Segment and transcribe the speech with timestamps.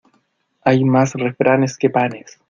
[0.63, 2.39] Hay más refranes que panes.